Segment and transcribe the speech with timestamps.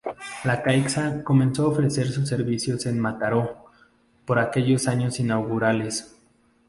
[0.45, 3.65] La Caixa comenzó a ofrecer sus servicios en Mataró,
[4.25, 6.15] por aquellos años inaugurales.